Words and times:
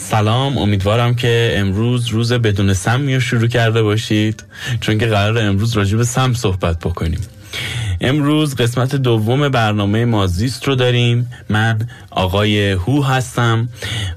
سلام 0.00 0.58
امیدوارم 0.58 1.14
که 1.14 1.54
امروز 1.56 2.08
روز 2.08 2.32
بدون 2.32 2.72
سم 2.72 3.08
رو 3.08 3.20
شروع 3.20 3.46
کرده 3.46 3.82
باشید 3.82 4.44
چون 4.80 4.98
که 4.98 5.06
قرار 5.06 5.38
امروز 5.38 5.76
راجع 5.76 5.96
به 5.96 6.04
سم 6.04 6.34
صحبت 6.34 6.78
بکنیم. 6.78 7.20
امروز 8.00 8.54
قسمت 8.54 8.96
دوم 8.96 9.48
برنامه 9.48 10.04
مازیست 10.04 10.64
رو 10.64 10.74
داریم. 10.74 11.30
من 11.48 11.78
آقای 12.10 12.70
هو 12.72 13.02
هستم 13.02 13.68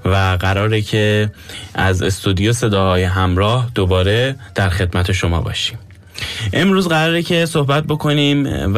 و 0.06 0.38
قراره 0.40 0.82
که 0.82 1.32
از 1.74 2.02
استودیو 2.02 2.54
صداهای 2.54 3.04
همراه 3.04 3.72
دوباره 3.76 4.36
در 4.56 4.70
خدمت 4.70 5.12
شما 5.12 5.42
باشیم. 5.42 5.78
امروز 6.54 6.88
قراره 6.88 7.24
که 7.24 7.46
صحبت 7.46 7.84
بکنیم 7.84 8.48
و 8.74 8.78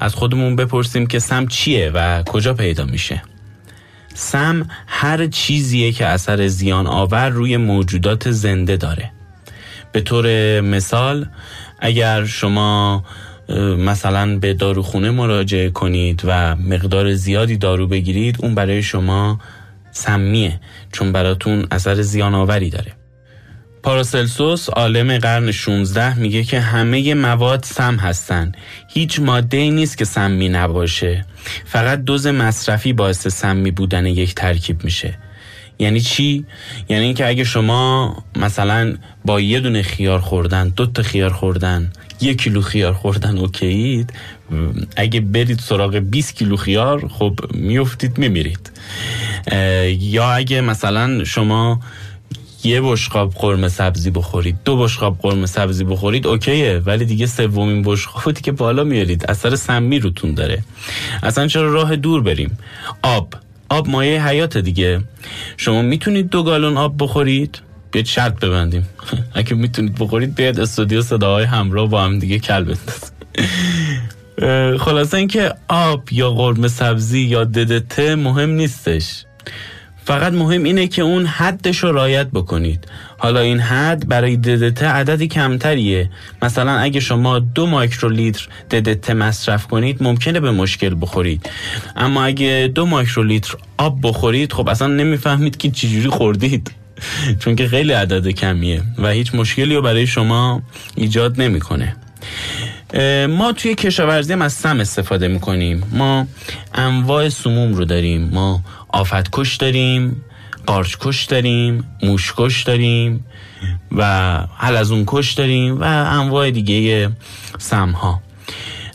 از 0.00 0.14
خودمون 0.14 0.56
بپرسیم 0.56 1.06
که 1.06 1.18
سم 1.18 1.46
چیه 1.46 1.90
و 1.94 2.22
کجا 2.22 2.54
پیدا 2.54 2.84
میشه. 2.84 3.22
سم 4.14 4.68
هر 4.86 5.26
چیزیه 5.26 5.92
که 5.92 6.06
اثر 6.06 6.46
زیان 6.46 6.86
آور 6.86 7.28
روی 7.28 7.56
موجودات 7.56 8.30
زنده 8.30 8.76
داره. 8.76 9.10
به 9.92 10.00
طور 10.00 10.60
مثال 10.60 11.26
اگر 11.80 12.24
شما 12.24 13.04
مثلا 13.78 14.38
به 14.38 14.54
داروخونه 14.54 15.10
مراجعه 15.10 15.70
کنید 15.70 16.22
و 16.24 16.56
مقدار 16.56 17.14
زیادی 17.14 17.56
دارو 17.56 17.86
بگیرید 17.86 18.36
اون 18.38 18.54
برای 18.54 18.82
شما 18.82 19.40
سمیه 19.90 20.60
چون 20.92 21.12
براتون 21.12 21.66
اثر 21.70 22.02
زیان 22.02 22.34
آوری 22.34 22.70
داره. 22.70 22.92
پاراسلسوس 23.84 24.68
عالم 24.68 25.18
قرن 25.18 25.52
16 25.52 26.18
میگه 26.18 26.44
که 26.44 26.60
همه 26.60 27.14
مواد 27.14 27.64
سم 27.64 27.96
هستن. 27.96 28.52
هیچ 28.88 29.20
ماده 29.20 29.56
ای 29.56 29.70
نیست 29.70 29.98
که 29.98 30.04
سمی 30.04 30.48
نباشه. 30.48 31.26
فقط 31.64 32.04
دوز 32.04 32.26
مصرفی 32.26 32.92
باعث 32.92 33.28
سمی 33.28 33.70
بودن 33.70 34.06
یک 34.06 34.34
ترکیب 34.34 34.84
میشه. 34.84 35.18
یعنی 35.78 36.00
چی؟ 36.00 36.46
یعنی 36.88 37.04
اینکه 37.04 37.26
اگه 37.26 37.44
شما 37.44 38.16
مثلا 38.36 38.96
با 39.24 39.40
یه 39.40 39.60
دونه 39.60 39.82
خیار 39.82 40.20
خوردن 40.20 40.68
دو 40.68 40.86
تا 40.86 41.02
خیار 41.02 41.30
خوردن 41.30 41.92
یک 42.20 42.42
کیلو 42.42 42.62
خیار 42.62 42.92
خوردن 42.92 43.38
اوکیید 43.38 44.12
اگه 44.96 45.20
برید 45.20 45.58
سراغ 45.58 45.94
20 45.96 46.36
کیلو 46.36 46.56
خیار 46.56 47.08
خب 47.08 47.40
میفتید 47.54 48.18
میمیرید. 48.18 48.70
یا 49.98 50.30
اگه 50.30 50.60
مثلا 50.60 51.24
شما 51.24 51.80
یه 52.64 52.80
بشقاب 52.80 53.34
قرمه 53.34 53.68
سبزی 53.68 54.10
بخورید 54.10 54.56
دو 54.64 54.76
بشقاب 54.76 55.18
قرمه 55.22 55.46
سبزی 55.46 55.84
بخورید 55.84 56.26
اوکیه. 56.26 56.82
ولی 56.86 57.04
دیگه 57.04 57.26
سومین 57.26 57.82
بشقابی 57.82 58.40
که 58.40 58.52
بالا 58.52 58.84
میارید. 58.84 59.24
اثر 59.28 59.56
سمی 59.56 59.98
روتون 59.98 60.34
داره. 60.34 60.62
اصلا 61.22 61.46
چرا 61.46 61.72
راه 61.72 61.96
دور 61.96 62.22
بریم؟ 62.22 62.58
آب. 63.02 63.34
آب 63.68 63.88
مایه 63.88 64.26
حیات 64.26 64.58
دیگه. 64.58 65.00
شما 65.56 65.82
می‌تونید 65.82 66.30
دو 66.30 66.42
گالون 66.42 66.76
آب 66.76 66.94
بخورید؟ 66.98 67.60
بیاید 67.92 68.06
شرط 68.06 68.40
ببندیم. 68.40 68.88
اگه 69.34 69.54
می‌تونید 69.54 69.98
بخورید 69.98 70.34
بیاید 70.34 70.60
استودیو 70.60 71.02
صداهای 71.02 71.44
همراه 71.44 71.88
با 71.88 72.02
هم 72.02 72.18
دیگه 72.18 72.38
کل 72.38 72.64
بندازیم. 72.64 73.14
خلاصه 74.84 75.16
اینکه 75.16 75.54
آب 75.68 76.12
یا 76.12 76.30
قرمه 76.30 76.68
سبزی 76.68 77.20
یا 77.20 77.44
ددته 77.44 78.14
مهم 78.14 78.50
نیستش. 78.50 79.24
فقط 80.04 80.32
مهم 80.32 80.62
اینه 80.62 80.86
که 80.86 81.02
اون 81.02 81.26
حدش 81.26 81.78
رو 81.78 81.92
رایت 81.92 82.26
بکنید. 82.26 82.88
حالا 83.18 83.40
این 83.40 83.60
حد 83.60 84.08
برای 84.08 84.36
ددته 84.36 84.86
عددی 84.86 85.28
کمتریه. 85.28 86.10
مثلا 86.42 86.78
اگه 86.78 87.00
شما 87.00 87.38
دو 87.38 87.66
مایکرولیتر 87.66 88.48
ددته 88.70 89.14
مصرف 89.14 89.66
کنید 89.66 90.02
ممکنه 90.02 90.40
به 90.40 90.50
مشکل 90.50 90.96
بخورید. 91.00 91.50
اما 91.96 92.24
اگه 92.24 92.72
دو 92.74 92.86
مایکرولیتر 92.86 93.54
آب 93.76 93.98
بخورید 94.02 94.52
خب 94.52 94.68
اصلا 94.68 94.88
نمی‌فهمید 94.88 95.56
که 95.56 95.70
چجوری 95.70 96.08
خوردید. 96.08 96.70
چون 97.40 97.56
که 97.56 97.68
خیلی 97.68 97.92
عدد 97.92 98.28
کمیه 98.28 98.82
و 98.98 99.08
هیچ 99.08 99.34
مشکلی 99.34 99.74
رو 99.74 99.82
برای 99.82 100.06
شما 100.06 100.62
ایجاد 100.94 101.40
نمی‌کنه. 101.42 101.96
ما 103.28 103.52
توی 103.52 103.74
کشاورزی 103.74 104.32
هم 104.32 104.42
از 104.42 104.52
سم 104.52 104.80
استفاده 104.80 105.28
می‌کنیم. 105.28 105.82
ما 105.92 106.26
انواع 106.74 107.28
سموم 107.28 107.74
رو 107.74 107.84
داریم. 107.84 108.30
ما 108.32 108.60
آفتکش 108.88 109.56
داریم 109.56 110.22
قارچکش 110.66 111.24
داریم 111.24 111.84
موشکش 112.02 112.62
داریم 112.62 113.24
و 113.92 114.04
حل 114.56 114.76
از 114.76 114.90
اون 114.90 115.04
کش 115.06 115.32
داریم 115.32 115.80
و 115.80 115.84
انواع 115.84 116.50
دیگه 116.50 117.10
سم 117.58 117.90
ها 117.90 118.22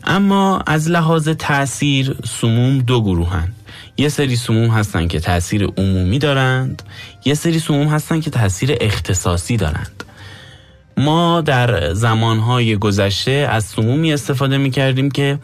اما 0.04 0.60
از 0.68 0.90
لحاظ 0.90 1.30
تاثیر 1.30 2.16
سموم 2.42 2.78
دو 2.78 3.02
گروهن. 3.02 3.52
یه 3.98 4.10
سری 4.10 4.36
سموم 4.36 4.70
هستن 4.70 5.08
که 5.08 5.20
تاثیر 5.20 5.66
عمومی 5.78 6.20
دارند 6.20 6.84
یه 7.26 7.34
سری 7.34 7.60
سموم 7.60 7.88
هستن 7.88 8.20
که 8.20 8.30
تاثیر 8.30 8.78
اختصاصی 8.82 9.58
دارند. 9.58 9.99
ما 11.00 11.42
در 11.42 11.94
زمانهای 11.94 12.76
گذشته 12.76 13.32
از 13.32 13.64
سمومی 13.64 14.14
استفاده 14.14 14.58
می 14.58 14.72
کردیم 14.72 15.12
که 15.12 15.40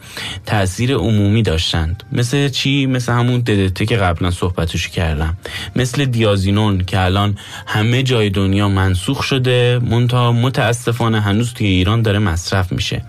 تاثیر 0.46 0.94
عمومی 0.94 1.42
داشتند. 1.42 2.02
مثل 2.12 2.48
چی؟ 2.48 2.86
مثل 2.86 3.12
همون 3.12 3.40
ددته 3.40 3.86
که 3.86 3.96
قبلا 3.96 4.30
صحبتش 4.30 4.88
کردم. 4.88 5.36
مثل 5.76 6.04
دیازینون 6.04 6.84
که 6.84 7.00
الان 7.00 7.38
همه 7.66 8.02
جای 8.02 8.30
دنیا 8.30 8.68
منسوخ 8.68 9.22
شده 9.22 9.80
منتها 9.90 10.32
متاسفانه 10.32 11.20
هنوز 11.20 11.54
توی 11.54 11.66
ایران 11.66 12.02
داره 12.02 12.18
مصرف 12.18 12.72
میشه. 12.72 13.02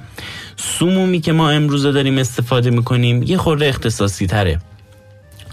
سمومی 0.58 1.22
که 1.22 1.32
ما 1.32 1.50
امروزه 1.50 1.92
داریم 1.92 2.18
استفاده 2.18 2.70
می‌کنیم 2.70 3.24
یه 3.24 3.38
خورده 3.38 3.66
اختصاصی 3.68 4.28
تره 4.28 4.60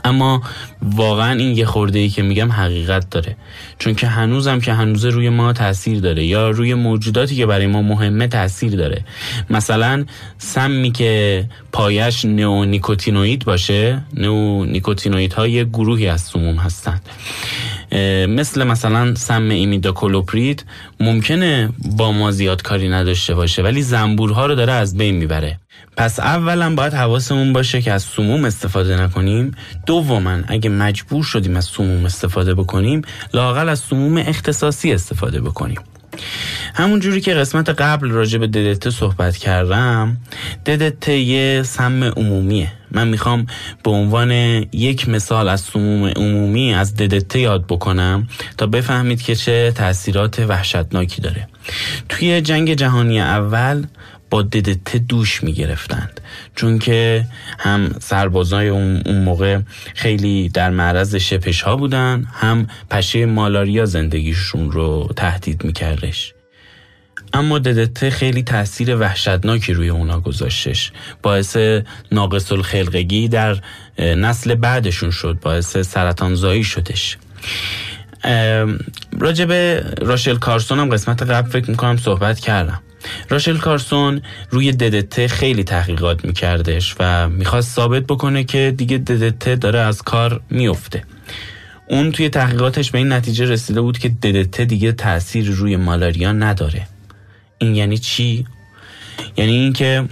اما 0.05 0.43
واقعا 0.83 1.39
این 1.39 1.57
یه 1.57 1.67
خورده 1.67 1.99
ای 1.99 2.09
که 2.09 2.23
میگم 2.23 2.53
حقیقت 2.53 3.11
داره. 3.11 3.37
چون 3.79 3.95
که 3.95 4.07
هنوزم 4.07 4.61
که 4.61 4.73
هنوز 4.73 5.05
روی 5.05 5.29
ما 5.29 5.53
تاثیر 5.53 6.01
داره 6.01 6.25
یا 6.25 6.51
روی 6.51 6.75
موجوداتی 6.75 7.37
که 7.37 7.47
برای 7.47 7.67
ما 7.67 7.83
مهمه 7.83 8.27
تاثیر 8.27 8.77
داره. 8.77 9.05
مثلا 9.51 10.05
سمی 10.39 10.93
که 10.93 11.45
پایش 11.73 12.25
نیکوتینوید 12.25 13.45
باشه 13.45 14.03
نیکوتینوید 14.67 15.33
ها 15.33 15.47
یه 15.47 15.65
گروهی 15.65 16.09
از 16.09 16.21
سموم 16.21 16.57
هستند 16.57 17.03
مثل 18.29 18.65
مثلا 18.65 19.15
سم 19.15 19.51
ایمیداکلوپرید 19.51 20.65
ممکنه 21.01 21.69
با 21.97 22.13
ما 22.13 22.31
زیاد 22.31 22.63
کاری 22.63 22.89
نداشته 22.89 23.35
باشه 23.35 23.63
ولی 23.63 23.83
زنبورها 23.83 24.47
رو 24.47 24.55
داره 24.55 24.73
از 24.73 24.97
بین 24.97 25.15
می‌بره. 25.15 25.59
پس 25.97 26.21
اولا 26.21 26.75
باید 26.75 26.95
حواسمون 26.95 27.53
باشه 27.53 27.83
که 27.83 27.93
از 27.93 28.03
سموم 28.03 28.45
استفاده 28.45 29.03
نکنیم. 29.03 29.55
دوما 29.87 30.39
اگه 30.49 30.71
مجبور 30.71 31.25
شدیم 31.25 31.57
از 31.57 31.65
سموم 31.65 32.05
استفاده 32.05 32.55
بکنیم 32.55 33.03
لاقل 33.35 33.69
از 33.69 33.79
سموم 33.79 34.17
اختصاصی 34.17 34.93
استفاده 34.93 35.41
بکنیم. 35.41 35.81
همون 36.75 37.01
جوری 37.01 37.21
که 37.21 37.35
قسمت 37.35 37.69
قبل 37.69 38.11
راجع 38.11 38.39
به 38.39 38.47
ددته 38.47 38.91
صحبت 38.91 39.37
کردم 39.37 40.17
ددته 40.67 41.19
یه 41.19 41.63
سم 41.63 42.05
عمومیه. 42.05 42.73
من 42.91 43.09
می‌خوام 43.09 43.47
به 43.83 43.91
عنوان 43.91 44.31
یک 44.73 45.09
مثال 45.09 45.49
از 45.49 45.61
سموم 45.61 46.05
عمومی 46.09 46.75
از 46.75 46.97
ددته 46.97 47.39
یاد 47.39 47.67
بکنم 47.67 48.29
تا 48.59 48.67
بفهمید 48.67 49.23
که 49.23 49.35
چه 49.35 49.73
تاثیرات 49.75 50.39
وحشتناکی 50.39 51.23
داره. 51.23 51.49
توی 52.09 52.41
جنگ 52.41 52.75
جهانی 52.75 53.21
اول 53.21 53.85
با 54.35 54.43
ددته 54.43 54.99
دوش 54.99 55.43
می‌گرفتند. 55.45 56.21
چون 56.57 56.79
که 56.79 57.27
هم 57.59 57.97
سربازای 58.01 58.69
اون 58.69 59.19
موقع 59.25 59.59
خیلی 59.95 60.49
در 60.49 60.71
معرض 60.71 61.15
شپش 61.15 61.63
ها 61.63 61.77
بودن 61.77 62.27
هم 62.33 62.67
پشه 62.91 63.27
مالاریا 63.27 63.85
زندگیشون 63.85 64.71
رو 64.71 65.13
تهدید 65.17 65.65
میکردش. 65.65 66.35
اما 67.33 67.59
ددته 67.59 68.11
خیلی 68.11 68.43
تاثیر 68.43 68.97
وحشتناکی 68.97 69.73
روی 69.73 69.89
اونا 69.89 70.21
گذاشتش. 70.21 70.93
باعث 71.23 71.57
ناقص 72.13 72.53
الخلقگی 72.53 73.29
در 73.29 73.59
نسل 73.99 74.55
بعدشون 74.55 75.11
شد 75.11 75.39
باعث 75.43 75.77
سرطانزایی 75.77 76.65
شدش. 76.65 77.19
راجب 79.19 79.53
راشل 80.03 80.37
کارسون 80.37 80.79
هم 80.79 80.91
قسمت 80.91 81.23
قبل 81.23 81.51
فکر 81.51 81.71
می‌کنم 81.71 81.97
صحبت 81.97 82.41
کردم. 82.41 82.83
راشل 83.29 83.57
کارسون 83.59 84.23
روی 84.51 84.73
ددته 84.73 85.29
خیلی 85.29 85.65
تحقیقات 85.65 86.25
میکردش 86.25 86.95
و 87.01 87.29
می‌خواست 87.29 87.77
ثابت 87.77 88.03
بکنه 88.03 88.45
که 88.45 88.75
دیگه 88.77 88.99
ددته 88.99 89.57
داره 89.57 89.79
از 89.79 90.03
کار 90.03 90.41
میفته 90.51 91.05
اون 91.89 92.13
توی 92.13 92.29
تحقیقاتش 92.29 92.91
به 92.91 92.99
این 92.99 93.13
نتیجه 93.13 93.45
رسیده 93.45 93.81
بود 93.81 93.99
که 93.99 94.09
ددته 94.09 94.65
دیگه 94.65 94.93
تاثیر 94.93 95.51
روی 95.51 95.77
مالاریا 95.77 96.33
نداره. 96.33 96.87
این 97.59 97.75
یعنی 97.75 97.99
چی؟ 97.99 98.47
یعنی 99.37 99.53
اینکه 99.53 100.09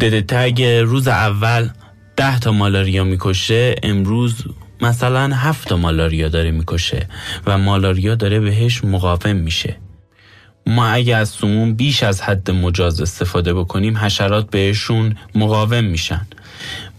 ددته 0.00 0.38
اگه 0.38 0.82
روز 0.82 1.08
اول 1.08 1.68
ده 2.16 2.38
تا 2.38 2.52
مالاریا 2.52 3.04
می‌کشه 3.04 3.74
امروز 3.82 4.44
مثلا 4.80 5.34
هفت 5.34 5.68
تا 5.68 5.76
مالاریا 5.76 6.28
داره 6.28 6.50
می‌کشه 6.50 7.06
و 7.46 7.58
مالاریا 7.58 8.14
داره 8.14 8.40
بهش 8.40 8.84
مقاوم 8.84 9.36
میشه. 9.36 9.76
ما 10.66 10.86
اگه 10.86 11.16
از 11.16 11.28
سموم 11.28 11.74
بیش 11.74 12.02
از 12.02 12.22
حد 12.22 12.50
مجاز 12.50 13.00
استفاده 13.00 13.54
بکنیم 13.54 13.96
حشرات 13.96 14.50
بهشون 14.50 15.16
مقاوم 15.34 15.84
میشن. 15.84 16.26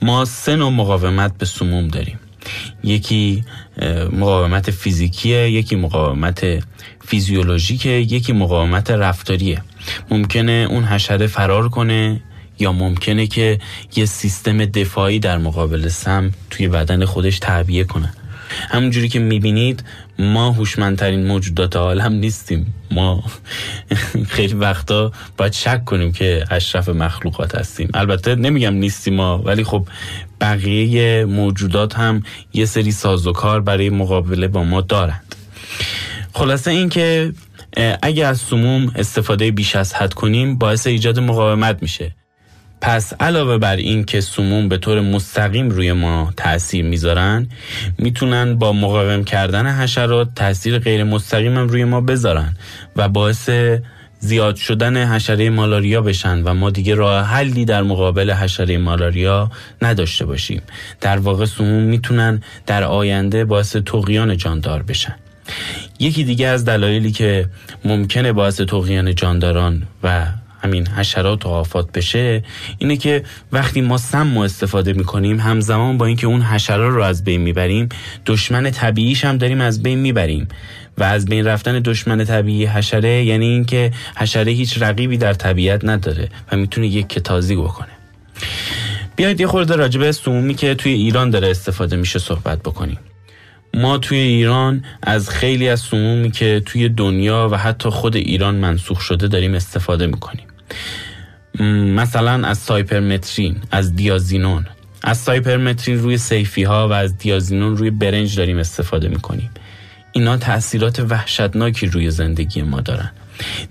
ما 0.01 0.25
سه 0.25 0.55
نوع 0.55 0.71
مقاومت 0.71 1.37
به 1.37 1.45
سموم 1.45 1.87
داریم. 1.87 2.19
یکی 2.83 3.43
مقاومت 4.11 4.71
فیزیکیه 4.71 5.49
یکی 5.51 5.75
مقاومت 5.75 6.63
فیزیولوژیکه 7.05 7.89
یکی 7.89 8.33
مقاومت 8.33 8.91
رفتاریه. 8.91 9.61
ممکنه 10.11 10.67
اون 10.69 10.83
حشره 10.83 11.27
فرار 11.27 11.69
کنه 11.69 12.21
یا 12.59 12.71
ممکنه 12.71 13.27
که 13.27 13.59
یه 13.95 14.05
سیستم 14.05 14.65
دفاعی 14.65 15.19
در 15.19 15.37
مقابل 15.37 15.87
سم 15.87 16.31
توی 16.49 16.67
بدن 16.67 17.05
خودش 17.05 17.39
تعبیه 17.39 17.83
کنه. 17.83 18.13
همونجوری 18.69 19.09
که 19.09 19.19
می‌بینید 19.19 19.83
ما 20.19 20.51
هوشمندترین 20.51 21.27
موجودات 21.27 21.75
عالم 21.75 22.13
نیستیم. 22.13 22.73
ما 22.91 23.23
خیلی 24.35 24.53
وقتا 24.53 25.11
باید 25.37 25.53
شک 25.53 25.85
کنیم 25.85 26.11
که 26.11 26.45
اشرف 26.51 26.89
مخلوقات 26.89 27.55
هستیم. 27.55 27.89
البته 27.93 28.35
نمیگم 28.35 28.73
نیستیم 28.73 29.13
ما 29.13 29.37
ولی 29.37 29.63
خب 29.63 29.87
بقیه 30.41 31.25
موجودات 31.25 31.95
هم 31.95 32.23
یه 32.53 32.65
سری 32.65 32.91
سازوکار 32.91 33.61
برای 33.61 33.89
مقابله 33.89 34.47
با 34.47 34.63
ما 34.63 34.81
دارند. 34.81 35.35
خلاصه 36.33 36.71
این 36.71 36.89
که 36.89 37.33
اگه 38.01 38.25
از 38.25 38.39
سموم 38.39 38.91
استفاده 38.95 39.51
بیش 39.51 39.75
از 39.75 39.93
حد 39.93 40.13
کنیم 40.13 40.57
باعث 40.57 40.87
ایجاد 40.87 41.19
مقاومت 41.19 41.81
میشه. 41.81 42.15
پس 42.81 43.13
علاوه 43.19 43.57
بر 43.57 43.75
این 43.75 44.03
که 44.03 44.21
سموم 44.21 44.69
به 44.69 44.77
طور 44.77 45.01
مستقیم 45.01 45.69
روی 45.69 45.91
ما 45.93 46.33
تاثیر 46.37 46.85
می‌ذارن 46.85 47.47
می‌تونن 47.97 48.55
با 48.55 48.73
مقاوم 48.73 49.23
کردن 49.23 49.67
حشرات 49.67 50.27
تاثیر 50.35 50.79
غیر 50.79 51.03
مستقیم 51.03 51.57
هم 51.57 51.67
روی 51.67 51.83
ما 51.83 52.01
بذارن 52.01 52.53
و 52.95 53.09
باعث 53.09 53.49
زیاد 54.19 54.55
شدن 54.55 55.05
حشره 55.07 55.49
مالاریا 55.49 56.01
بشن 56.01 56.43
و 56.43 56.53
ما 56.53 56.69
دیگه 56.69 56.95
راه 56.95 57.25
حلی 57.25 57.65
در 57.65 57.83
مقابل 57.83 58.31
حشره 58.31 58.77
مالاریا 58.77 59.51
نداشته 59.81 60.25
باشیم. 60.25 60.61
در 61.01 61.17
واقع 61.17 61.45
سموم 61.45 61.83
می‌تونن 61.83 62.41
در 62.65 62.83
آینده 62.83 63.45
باعث 63.45 63.75
تقیان 63.75 64.37
جاندار 64.37 64.83
بشن. 64.83 65.15
یکی 65.99 66.23
دیگه 66.23 66.47
از 66.47 66.65
دلایلی 66.65 67.11
که 67.11 67.49
ممکنه 67.85 68.33
باعث 68.33 68.61
تقیان 68.61 69.15
جانداران 69.15 69.83
و 70.03 70.25
همین 70.63 70.87
حشرات 70.87 71.45
و 71.45 71.49
آفات 71.49 71.91
بشه 71.91 72.43
اینه 72.77 72.97
که 72.97 73.23
وقتی 73.51 73.81
ما 73.81 73.97
سم 73.97 74.37
استفاده 74.37 74.93
می‌کنیم 74.93 75.39
همزمان 75.39 75.97
با 75.97 76.05
اینکه 76.05 76.27
اون 76.27 76.41
حشرات 76.41 76.93
رو 76.93 77.03
از 77.03 77.23
بین 77.23 77.41
می‌بریم 77.41 77.89
دشمن 78.25 78.71
طبیعیش 78.71 79.25
هم 79.25 79.37
داریم 79.37 79.61
از 79.61 79.83
بین 79.83 79.99
می‌بریم. 79.99 80.47
و 80.97 81.03
از 81.03 81.25
بین 81.25 81.45
رفتن 81.45 81.79
دشمن 81.79 82.25
طبیعی 82.25 82.65
حشره 82.65 83.23
یعنی 83.23 83.45
اینکه 83.45 83.91
حشره 84.15 84.51
هیچ 84.51 84.81
رقیبی 84.81 85.17
در 85.17 85.33
طبیعت 85.33 85.85
نداره 85.85 86.29
و 86.51 86.57
می‌تونه 86.57 86.87
یک 86.87 87.09
کتازی 87.09 87.55
بکنه. 87.55 87.87
بیاید 89.15 89.39
یه 89.41 89.47
خورده 89.47 89.75
راجبه 89.75 90.11
سمومی 90.11 90.53
که 90.53 90.75
توی 90.75 90.91
ایران 90.91 91.29
داره 91.29 91.49
استفاده 91.49 91.95
میشه 91.95 92.19
صحبت 92.19 92.59
بکنیم. 92.59 92.99
ما 93.73 93.97
توی 93.97 94.17
ایران 94.17 94.83
از 95.03 95.29
خیلی 95.29 95.69
از 95.69 95.79
سمومی 95.79 96.31
که 96.31 96.61
توی 96.65 96.89
دنیا 96.89 97.49
و 97.51 97.57
حتی 97.57 97.89
خود 97.89 98.15
ایران 98.15 98.55
منسوخ 98.55 99.01
شده 99.01 99.27
داریم 99.27 99.53
استفاده 99.53 100.07
می‌کنیم. 100.07 100.47
مثلا 101.95 102.47
از 102.47 102.57
سایپرمترین 102.57 103.57
از 103.71 103.95
دیازینون. 103.95 104.65
از 105.03 105.17
سایپرمترین 105.17 105.99
روی 105.99 106.17
سیفی 106.17 106.63
ها 106.63 106.87
و 106.87 106.91
از 106.91 107.17
دیازینون 107.17 107.77
روی 107.77 107.89
برنج 107.89 108.35
داریم 108.37 108.57
استفاده 108.57 109.07
می‌کنیم. 109.07 109.49
اینا 110.11 110.37
تاثیرات 110.37 110.99
وحشتناکی 110.99 111.87
روی 111.87 112.11
زندگی 112.11 112.61
ما 112.61 112.81
دارن. 112.81 113.11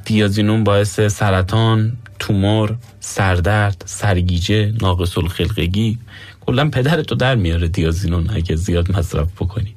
دیازینون 0.04 0.64
باعث 0.64 1.00
سرطان 1.00 1.92
تومور 2.18 2.76
سردرد 3.00 3.82
سرگیجه 3.86 4.72
ناقص 4.80 5.18
الخلقگی. 5.18 5.98
کلا 6.40 6.70
پدرتو 6.70 7.14
در 7.14 7.34
میاره 7.34 7.68
دیازینون 7.68 8.30
اگه 8.30 8.56
زیاد 8.56 8.98
مصرف 8.98 9.28
بکنی. 9.32 9.74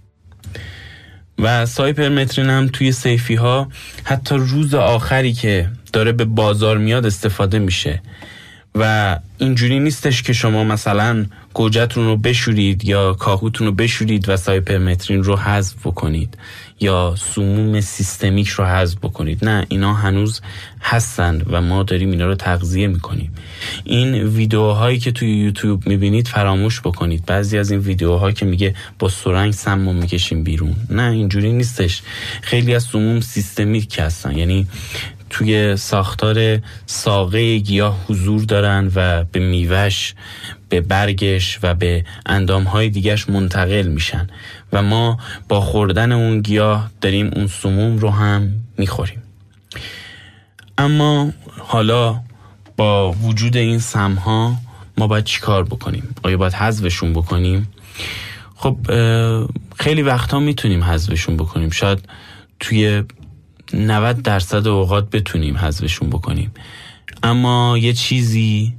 و 1.39 1.65
سایپرمترین 1.65 2.49
هم 2.49 2.67
توی 2.67 2.91
سیفی 2.91 3.35
ها 3.35 3.67
حتی 4.03 4.35
روز 4.35 4.73
آخری 4.73 5.33
که 5.33 5.69
داره 5.93 6.11
به 6.11 6.25
بازار 6.25 6.77
میاد 6.77 7.05
استفاده 7.05 7.59
میشه. 7.59 8.01
و 8.75 9.19
اینجوری 9.37 9.79
نیستش 9.79 10.23
که 10.23 10.33
شما 10.33 10.63
مثلا 10.63 11.25
گوجتون 11.53 12.05
رو 12.05 12.17
بشورید 12.17 12.85
یا 12.85 13.13
کاهوتون 13.13 13.67
رو 13.67 13.73
بشورید 13.73 14.29
و 14.29 14.37
سایپرمترین 14.37 15.23
رو 15.23 15.37
حذف 15.37 15.75
بکنید 15.87 16.37
یا 16.79 17.15
سموم 17.17 17.81
سیستمیک 17.81 18.47
رو 18.47 18.65
حذف 18.65 18.97
بکنید. 18.97 19.45
نه 19.45 19.65
اینا 19.69 19.93
هنوز 19.93 20.41
هستند 20.81 21.45
و 21.49 21.61
ما 21.61 21.83
داریم 21.83 22.11
اینا 22.11 22.25
رو 22.25 22.35
تغذیه 22.35 22.87
می‌کنیم. 22.87 23.31
این 23.83 24.13
ویدیوهایی 24.13 24.99
که 24.99 25.11
توی 25.11 25.37
یوتیوب 25.37 25.87
می‌بینید 25.87 26.27
فراموش 26.27 26.81
بکنید. 26.81 27.25
بعضی 27.25 27.57
از 27.57 27.71
این 27.71 27.79
ویدیوها 27.79 28.31
که 28.31 28.45
میگه 28.45 28.75
با 28.99 29.09
سرنگ 29.09 29.53
سمو 29.53 29.93
می‌کشیم 29.93 30.43
بیرون. 30.43 30.75
نه 30.89 31.11
اینجوری 31.11 31.53
نیستش. 31.53 32.01
خیلی 32.41 32.75
از 32.75 32.83
سموم 32.83 33.19
سیستمیک 33.21 33.99
هستن. 33.99 34.37
یعنی 34.37 34.67
توی 35.33 35.75
ساختار 35.77 36.61
ساقه 36.85 37.57
گیاه 37.57 38.05
حضور 38.07 38.43
دارن 38.43 38.91
و 38.95 39.23
به 39.23 39.39
میوش 39.39 40.13
به 40.69 40.81
برگش 40.81 41.59
و 41.63 41.73
به 41.73 42.05
اندامهای 42.25 42.89
دیگرش 42.89 43.29
منتقل 43.29 43.87
میشن 43.87 44.27
و 44.73 44.81
ما 44.81 45.17
با 45.49 45.61
خوردن 45.61 46.11
اون 46.11 46.41
گیاه 46.41 46.91
داریم 47.01 47.31
اون 47.35 47.47
سموم 47.47 47.97
رو 47.97 48.09
هم 48.09 48.53
می‌خوریم. 48.77 49.21
اما 50.77 51.33
حالا 51.59 52.21
با 52.77 53.11
وجود 53.11 53.57
این 53.57 53.79
سمها 53.79 54.55
ما 54.97 55.07
باید 55.07 55.23
چی 55.23 55.41
کار 55.41 55.63
بکنیم؟ 55.63 56.15
آیا 56.23 56.37
باید 56.37 56.53
حذفشون 56.53 57.13
بکنیم؟ 57.13 57.67
خب 58.55 58.77
خیلی 59.79 60.01
وقتها 60.01 60.39
می‌تونیم 60.39 60.83
حذفشون 60.83 61.37
بکنیم. 61.37 61.69
شاید 61.69 62.09
توی 62.59 63.03
90 63.73 64.21
درصد 64.21 64.67
اوقات 64.67 65.09
بتونیم 65.09 65.57
حذفشون 65.57 66.09
بکنیم. 66.09 66.51
اما 67.23 67.77
یه 67.77 67.93
چیزی 67.93 68.73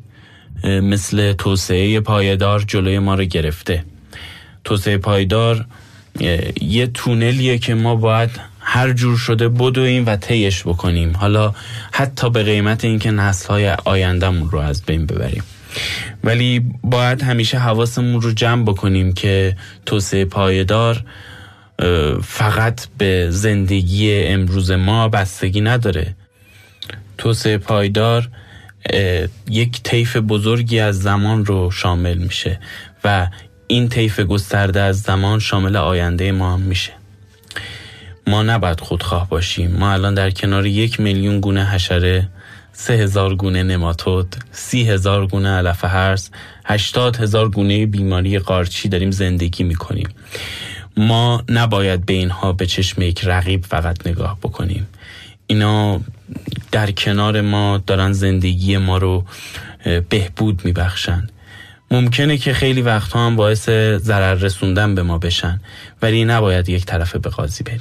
مثل 0.64 1.32
توسعه 1.32 2.00
پایدار 2.00 2.60
جلوی 2.60 2.98
ما 2.98 3.14
رو 3.14 3.24
گرفته. 3.24 3.84
توسعه 4.64 4.98
پایدار 4.98 5.66
یه 6.60 6.86
تونلیه 6.86 7.58
که 7.58 7.74
ما 7.74 7.96
باید 7.96 8.30
هر 8.60 8.92
جور 8.92 9.16
شده 9.16 9.48
بدویم 9.48 10.06
و 10.06 10.16
طیش 10.16 10.62
بکنیم. 10.62 11.16
حالا 11.16 11.54
حتی 11.92 12.30
به 12.30 12.42
قیمت 12.42 12.84
اینکه 12.84 13.10
نسلهای 13.10 13.68
آیندهمون 13.84 14.50
رو 14.50 14.58
از 14.58 14.82
بین 14.82 15.06
ببریم. 15.06 15.42
ولی 16.24 16.62
باید 16.82 17.22
همیشه 17.22 17.58
حواسمون 17.58 18.20
رو 18.20 18.32
جمع 18.32 18.64
بکنیم 18.64 19.12
که 19.12 19.56
توسعه 19.86 20.24
پایدار 20.24 21.04
فقط 22.22 22.86
به 22.98 23.26
زندگی 23.30 24.24
امروز 24.24 24.70
ما 24.70 25.08
بستگی 25.08 25.60
نداره. 25.60 26.14
توسعه 27.18 27.58
پایدار 27.58 28.28
یک 29.50 29.82
طیف 29.82 30.16
بزرگی 30.16 30.78
از 30.78 31.02
زمان 31.02 31.44
رو 31.46 31.70
شامل 31.70 32.18
میشه 32.18 32.60
و 33.04 33.26
این 33.66 33.88
طیف 33.88 34.20
گسترده 34.20 34.80
از 34.80 35.00
زمان 35.00 35.38
شامل 35.38 35.76
آینده 35.76 36.32
ما 36.32 36.54
هم 36.54 36.60
میشه. 36.60 36.92
ما 38.26 38.42
نباید 38.42 38.80
خودخواه 38.80 39.28
باشیم. 39.28 39.70
ما 39.70 39.92
الان 39.92 40.14
در 40.14 40.30
کنار 40.30 40.66
یک 40.66 41.00
میلیون 41.00 41.40
گونه 41.40 41.64
حشره 41.64 42.28
سه 42.72 42.94
هزار 42.94 43.34
گونه 43.34 43.62
نماتود 43.62 44.36
سی 44.52 44.84
هزار 44.84 45.26
گونه 45.26 45.48
علف 45.48 45.84
هرز 45.84 46.30
هشتاد 46.64 47.16
هزار 47.16 47.48
گونه 47.48 47.86
بیماری 47.86 48.38
قارچی 48.38 48.88
داریم 48.88 49.10
زندگی 49.10 49.64
می‌کنیم. 49.64 50.08
ما 50.96 51.44
نباید 51.48 52.06
به 52.06 52.12
اینها 52.12 52.52
به 52.52 52.66
چشم 52.66 53.02
یک 53.02 53.24
رقیب 53.24 53.64
فقط 53.64 54.06
نگاه 54.06 54.38
بکنیم. 54.42 54.86
اینا 55.46 56.00
در 56.72 56.90
کنار 56.90 57.40
ما 57.40 57.82
دارن 57.86 58.12
زندگی 58.12 58.76
ما 58.76 58.98
رو 58.98 59.24
بهبود 60.08 60.64
میبخشن. 60.64 61.28
ممکنه 61.90 62.36
که 62.36 62.52
خیلی 62.52 62.82
وقتها 62.82 63.26
هم 63.26 63.36
باعث 63.36 63.68
ضرر 63.96 64.34
رسوندن 64.34 64.94
به 64.94 65.02
ما 65.02 65.18
بشن 65.18 65.60
ولی 66.02 66.24
نباید 66.24 66.68
یک 66.68 66.84
طرف 66.84 67.16
به 67.16 67.30
قاضی 67.30 67.64
بریم. 67.64 67.80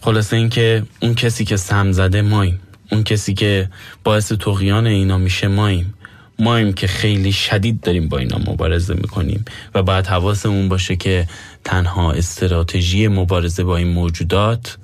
خلاصه 0.00 0.36
اینکه 0.36 0.82
اون 1.00 1.14
کسی 1.14 1.44
که 1.44 1.56
سم 1.56 1.92
زده 1.92 2.22
ماییم. 2.22 2.60
اون 2.92 3.04
کسی 3.04 3.34
که 3.34 3.68
باعث 4.04 4.32
تقیان 4.32 4.86
اینا 4.86 5.18
میشه 5.18 5.48
ماییم. 5.48 5.94
ماییم 6.40 6.72
که 6.72 6.86
خیلی 6.86 7.32
شدید 7.32 7.80
داریم 7.80 8.08
با 8.08 8.18
اینا 8.18 8.38
مبارزه 8.38 8.94
می‌کنیم 8.94 9.44
و 9.74 9.82
باید 9.82 10.06
حواسمون 10.06 10.68
باشه 10.68 10.96
که 10.96 11.26
تنها 11.64 12.12
استراتژی 12.12 13.08
مبارزه 13.08 13.64
با 13.64 13.76
این 13.76 13.88
موجودات 13.88 14.78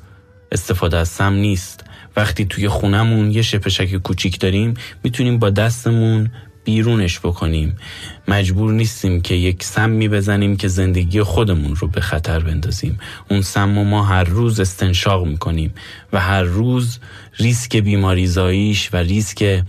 استفاده 0.53 0.97
از 0.97 1.09
سم 1.09 1.33
نیست. 1.33 1.85
وقتی 2.17 2.45
توی 2.45 2.69
خونمون 2.69 3.31
یه 3.31 3.43
شپشک 3.43 3.97
کوچیک 3.97 4.41
داریم 4.41 4.75
می‌تونیم 5.03 5.39
با 5.39 5.51
دستمون 5.51 6.31
بیرونش 6.67 7.19
بکنیم. 7.19 7.77
مجبور 8.29 8.73
نیستیم 8.73 9.21
که 9.21 9.35
یک 9.35 9.65
سمی 9.65 10.09
بزنیم 10.09 10.57
که 10.57 10.69
زندگی 10.69 11.23
خودمون 11.23 11.77
رو 11.77 11.89
به 11.89 12.01
خطر 12.01 12.41
بندازیم. 12.41 12.99
اون 13.31 13.43
سم 13.43 13.69
ما 13.69 14.05
هر 14.05 14.25
روز 14.25 14.61
استنشاق 14.61 15.27
می‌کنیم 15.27 15.75
و 16.13 16.21
هر 16.21 16.43
روز 16.43 16.99
ریسک 17.39 17.77
بیماری 17.77 18.27
زاییش 18.27 18.91
و 18.93 18.97
ریسک 18.97 19.63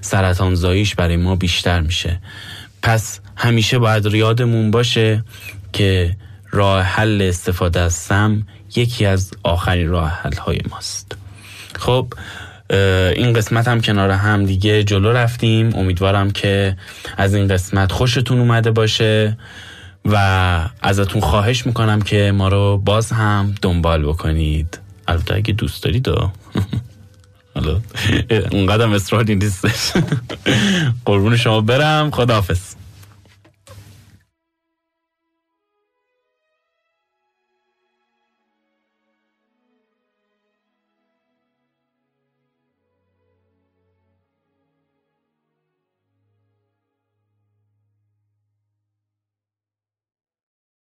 سرطان 0.00 0.54
زاییش 0.54 0.94
برای 0.94 1.16
ما 1.16 1.36
بیشتر 1.36 1.80
میشه. 1.80 2.20
پس 2.82 3.20
همیشه 3.36 3.78
باید 3.78 4.06
ریادمون 4.06 4.70
باشه 4.70 5.24
که 5.72 6.16
راه 6.50 6.82
حل 6.82 7.22
استفاده 7.22 7.80
از 7.80 7.94
سم 7.94 8.46
یکی 8.76 9.06
از 9.06 9.30
آخرین 9.42 9.88
راه 9.88 10.10
حل 10.10 10.36
های 10.36 10.60
ماست. 10.70 11.16
خب 11.78 12.06
این 13.16 13.32
قسمت 13.32 13.68
هم 13.68 13.80
کنار 13.80 14.10
هم 14.10 14.46
دیگه 14.46 14.84
جلو 14.84 15.12
رفتیم. 15.12 15.74
امیدوارم 15.74 16.30
که 16.30 16.76
از 17.16 17.34
این 17.34 17.48
قسمت 17.48 17.92
خوشتون 17.92 18.38
اومده 18.38 18.70
باشه 18.70 19.36
و 20.04 20.16
ازتون 20.82 21.20
خواهش 21.20 21.66
می‌کنم 21.66 22.02
که 22.02 22.32
ما 22.34 22.48
رو 22.48 22.82
باز 22.84 23.12
هم 23.12 23.54
دنبال 23.62 24.02
بکنید. 24.02 24.78
البته 25.08 25.34
اگه 25.34 25.52
دوست 25.52 25.82
دارید 25.82 26.08
حالا 27.54 27.80
اونقدر 28.52 28.88
اصراری 28.88 29.34
نیستش. 29.34 29.92
قربون 31.04 31.36
شما 31.36 31.60
برم. 31.60 32.10
خداحافظ. 32.10 32.60